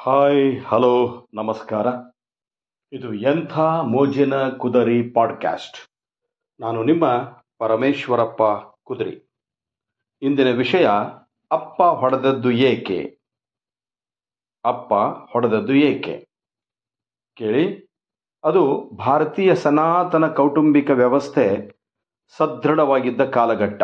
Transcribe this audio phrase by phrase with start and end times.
[0.00, 1.86] Hi, hello, ನಮಸ್ಕಾರ.
[2.92, 5.76] ಇದು ಎಂಥ ಮೋಜಿನ ಕುದರಿ ಪಾಡ್ಕ್ಯಾಸ್ಟ್.
[6.60, 7.08] ನಾನು ನಿಮ್ಮ
[7.58, 8.42] ಪರಮೇಶ್ವರಪ್ಪ
[8.84, 9.30] ಕುದರಿ.
[10.22, 10.88] ಇಂದಿನ ವಿಷಯ,
[11.50, 13.20] ಅಪ್ಪ ಹೊಡೆದದ್ದು ಏಕೆ?
[14.64, 14.94] ಅಪ್ಪ
[15.32, 16.28] ಹೊಡೆದದ್ದು ಏಕೆ?
[17.34, 17.90] ಕೇಳಿ.
[18.44, 21.76] ಅದು ಭಾರತೀಯ ಸನಾತನ ಕೌಟುಂಬಿಕ ವ್ಯವಸ್ಥೆ
[22.36, 23.82] ಸದೃಢವಾಗಿದ್ದ ಕಾಲಘಟ್ಟ.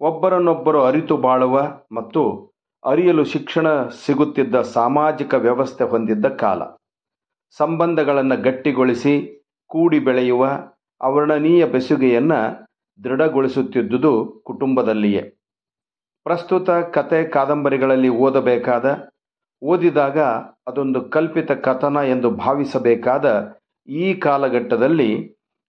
[0.00, 1.60] ಒಬ್ಬರನ್ನೊಬ್ಬರು ಅರಿತು ಬಾಳುವ
[1.92, 2.48] ಮತ್ತು
[2.88, 3.68] ಅರಿಯಲು ಶಿಕ್ಷಣ
[4.04, 6.60] ಸಿಗುತ್ತಿದ್ದ ಸಾಮಾಜಿಕ ವ್ಯವಸ್ಥೆ ಹೊಂದಿದ್ದ ಕಾಲ.
[7.58, 9.14] ಸಂಬಂಧಗಳನ್ನು ಗಟ್ಟಿಗೊಳಿಸಿ,
[9.70, 10.44] ಕೂಡಿ ಬೆಳೆಯುವ
[11.00, 12.40] ಅವರ್ಣನೀಯ ಬೆಸುಗೆಯನ್ನು
[13.04, 15.22] ದೃಢಗೊಳಿಸುತ್ತಿದ್ದುದು ಕುಟುಂಬದಲ್ಲಿಯೇ.
[16.26, 18.86] ಪ್ರಸ್ತುತ ಕತೆ ಕಾದಂಬರಿಗಳಲ್ಲಿ ಓದಬೇಕಾದ,
[19.62, 20.18] ಓದಿದಾಗ
[20.68, 23.26] ಅದೊಂದು ಕಲ್ಪಿತ ಕಥನ ಎಂದು ಭಾವಿಸಬೇಕಾದ
[23.88, 25.10] ಈ ಕಾಲಘಟ್ಟದಲ್ಲಿ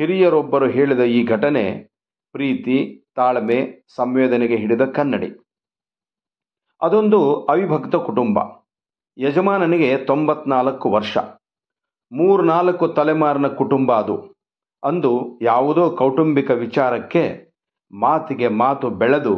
[0.00, 1.64] ಹಿರಿಯರೊಬ್ಬರು ಹೇಳಿದ ಈ ಘಟನೆ
[2.34, 2.78] ಪ್ರೀತಿ,
[3.16, 3.60] ತಾಳ್ಮೆ,
[3.96, 5.30] ಸಂವೇದನೆಗೆ ಹಿಡಿದ ಕನ್ನಡಿ.
[6.82, 8.38] ಅದೊಂದು ಅವಿಭಕ್ತ ಕುಟುಂಬ.
[9.18, 11.18] ಯಜಮಾನನಿಗೆ ತೊಂಬತ್ನಾಲ್ಕು ವರ್ಷ.
[12.12, 14.34] ಮೂರ್ನಾಲ್ಕು ತಲೆಮಾರಿನ ಕುಟುಂಬ ಅದು.
[14.84, 17.50] ಅಂದು ಯಾವುದೋ ಕೌಟುಂಬಿಕ ವಿಚಾರಕ್ಕೆ
[17.92, 19.34] ಮಾತಿಗೆ ಮಾತು ಬೆಳೆದು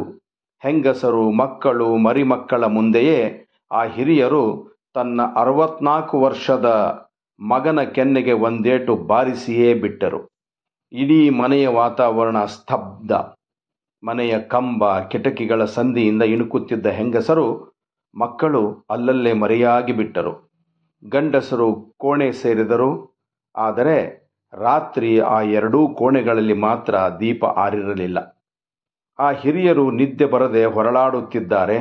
[0.63, 6.99] ಹೆಂಗಸರು, ಮಕ್ಕಳು, ಮರಿಮಕ್ಕಳ ಮುಂದೆಯೇ ಆ ಹಿರಿಯರು ತನ್ನ ಅರವತ್ನಾಲ್ಕು ವರ್ಷದ
[7.39, 10.29] ಮಗನ ಕೆನ್ನೆಗೆ ಒಂದೇಟು ಬಾರಿಸಿಯೇ ಬಿಟ್ಟರು.
[10.91, 13.11] ಇಡೀ ಮನೆಯ ವಾತಾವರಣ ಸ್ತಬ್ಧ.
[14.03, 17.47] ಮನೆಯ ಕಂಬ ಕಿಟಕಿಗಳ ಸಂದಿಯಿಂದ ಇಣುಕುತ್ತಿದ್ದ ಹೆಂಗಸರು
[18.15, 20.33] ಮಕ್ಕಳು ಅಲ್ಲಲ್ಲೇ ಮರೆಯಾಗಿ ಬಿಟ್ಟರು.
[21.03, 22.89] ಗಂಡಸರು ಕೋಣೆ ಸೇರಿದರು.
[23.55, 23.95] ಆದರೆ
[24.53, 28.19] ರಾತ್ರಿ ಆ ಎರಡೂ ಕೋಣೆಗಳಲ್ಲಿ ಮಾತ್ರ ದೀಪ ಆರಿರಲಿಲ್ಲ.
[29.19, 31.77] ಆ ಹಿರಿಯರು ನಿದ್ದೆ ಬರದೆ ಹೊರಳಾಡುತ್ತಿದ್ದಾರೆ.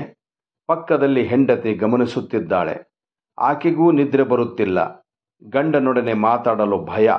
[0.69, 2.77] ಪಕ್ಕದಲ್ಲಿ ಹೆಂಡತಿ ಗಮನಿಸುತ್ತಿದ್ದಾಳೆ.
[3.39, 5.07] ಆಕೆಗೂ ನಿದ್ರೆ ಬರುತ್ತಿಲ್ಲ.
[5.43, 7.11] ಗಂಡನೊಡನೆ ಮಾತಾಡಲು ಭಯ.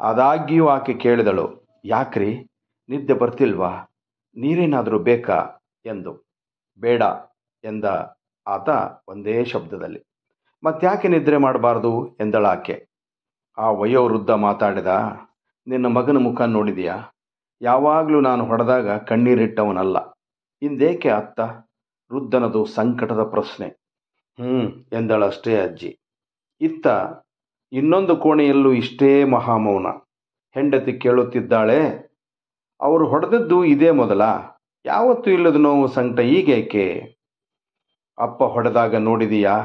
[0.00, 1.44] ಆದಾಗ್ಯೂ ಆಕೆ ಕೇಳಿದಳು,
[1.84, 2.30] ಯಾಕ್ರಿ?
[2.88, 3.72] ನಿದ್ದೆ ಬರ್ತಿಲ್ವಾ?
[4.36, 5.50] ನೀರೇನಾದರೂ ಬೇಕಾ
[5.84, 6.26] ಎಂದು.
[6.78, 7.02] ಬೇಡ
[7.64, 7.84] ಎಂದ
[8.46, 8.68] ಆತ
[9.08, 10.04] ಒಂದೇ ಶಬ್ದದಲ್ಲಿ.
[10.64, 12.88] ಮತ್ತ್ಯಾಕೆ ನಿದ್ರೆ ಮಾಡಬಾರ್ದು ಎಂದಳಾಕೆ.
[13.58, 14.86] ಆ ವಯೋವೃದ್ಧ ಮಾತಾಡಿದ,
[15.66, 16.98] ನಿನ್ನ ಮಗನ ಮುಖ ನೋಡಿದೆಯಾ?
[17.62, 20.18] ಯಾವಾಗಲೂ ನಾನು ಹೊಡೆದಾಗ ಕಣ್ಣೀರಿಟ್ಟವನಲ್ಲ.
[20.62, 21.40] ಇಂದೇಕೆ ಅತ್ತ?
[22.12, 23.68] ವೃದ್ಧನದು ಸಂಕಟದ ಪ್ರಶ್ನೆ.
[24.40, 25.98] ಹ್ಞೂ ಎಂದಳಷ್ಟೇ ಅಜ್ಜಿ.
[26.60, 26.86] ಇತ್ತ
[27.72, 29.86] ಇನ್ನೊಂದು ಕೋಣೆಯಲ್ಲೂ ಇಷ್ಟೇ ಮಹಾಮೌನ.
[30.54, 32.05] ಹೆಂಡತಿ ಕೇಳುತ್ತಿದ್ದಾಳೆ
[32.80, 34.22] ಅವರು ಹೊಡೆದದ್ದು ಇದೇ ಮೊದಲ.
[34.84, 37.16] ಯಾವತ್ತೂ ಇಲ್ಲದ ನೋವು ಸಂಕಟ ಈಗೇಕೆ
[38.18, 39.60] ಅಪ್ಪ ಹೊಡೆದಾಗ ನೋಡಿದೀಯಾ?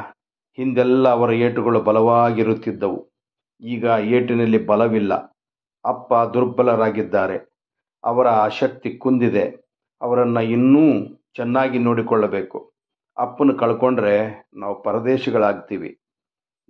[0.57, 3.11] ಹಿಂದೆಲ್ಲ ಅವರ ಏಟುಗಳು ಬಲವಾಗಿರುತ್ತಿದ್ದವು.
[3.61, 5.13] ಈಗ ಏಟಿನಲ್ಲಿ ಬಲವಿಲ್ಲ.
[5.85, 7.37] ಅಪ್ಪ ದುರ್ಬಲರಾಗಿದ್ದಾರೆ.
[8.03, 9.57] ಅವರ ಶಕ್ತಿ ಕುಂದಿದೆ.
[10.01, 12.71] ಅವರನ್ನು ಇನ್ನೂ ಚೆನ್ನಾಗಿ ನೋಡಿಕೊಳ್ಳಬೇಕು.
[13.17, 15.99] ಅಪ್ಪನ ಕಳ್ಕೊಂಡ್ರೆ ನಾವು ಪರದೇಶಿಗಳಾಗ್ತೀವಿ.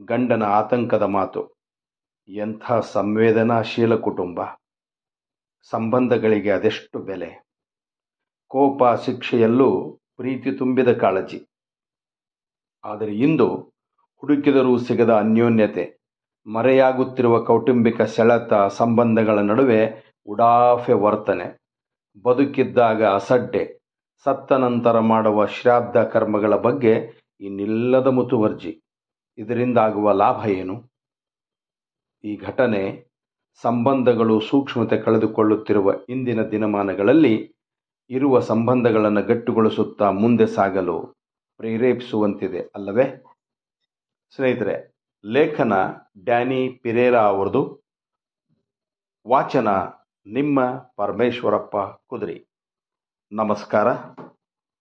[0.02, 1.62] ಗಂಡನ ಆತಂಕದ ಮಾತು.
[2.30, 4.42] ಎಂಥ ಸಂವೇದನಾಶೀಲ ಕುಟುಂಬ.
[5.70, 7.46] ಸಂಬಂಧಗಳಿಗೆ ಅದೆಷ್ಟು ಬೆಲೆ?
[8.48, 11.48] ಕೋಪ, ಶಿಕ್ಷೆಯಲ್ಲೂ ಪ್ರೀತಿ ತುಂಬಿದ ಕಾಳಜಿ.
[12.84, 13.56] ಆದರೆ ಇಂದು
[14.18, 15.98] ಹುಡುಕಿದರೂ ಸಿಗದ ಅನ್ಯೋನ್ಯತೆ,
[16.48, 21.58] ಮರೆಯಾಗುತ್ತಿರುವ ಕೌಟುಂಬಿಕ ಸೆಳೆತ ಸಂಬಂಧಗಳ ನಡುವೆ ಉಡಾಫೆ ವರ್ತನೆ,
[22.26, 23.80] ಬದುಕಿದ್ದಾಗ ಅಸಡ್ಡೆ
[24.24, 26.94] ಸತ್ತ ನಂತರ ಮಾಡುವ ಶ್ರಾದ್ದ ಕರ್ಮಗಳ ಬಗ್ಗೆ
[27.42, 28.82] ಇನ್ನಿಲ್ಲದ ಮುತುವರ್ಜಿ.
[29.38, 30.92] ಇದರಿಂದಾಗುವ ಲಾಭ ಏನು?
[32.24, 33.11] ಈ ಘಟನೆ
[33.54, 37.56] ಸಂಬಂಧಗಳು ಸೂಕ್ಷ್ಮತೆ ಕಳೆದುಕೊಳ್ಳುತ್ತಿರುವ ಇಂದಿನ ದಿನಮಾನಗಳಲ್ಲಿ
[38.10, 41.16] ಇರುವ ಸಂಬಂಧಗಳನ್ನು ಗಟ್ಟುಗೊಳಿಸುತ್ತಾ ಮುಂದೆ ಸಾಗಲು
[41.58, 43.24] ಪ್ರೇರೇಪಿಸುವಂತಿದೆ ಅಲ್ಲವೇ?
[44.36, 44.96] ಸ್ನೇಹಿತರೆ,
[45.26, 45.74] ಲೇಖನ
[46.24, 47.82] ಡ್ಯಾನಿ ಪಿರೇರಾ ಅವರದು
[49.28, 49.68] ವಾಚನ
[50.26, 52.46] ನಿಮ್ಮ ಪರಮೇಶ್ವರಪ್ಪ ಕುದುರಿ.
[53.32, 53.88] ನಮಸ್ಕಾರ.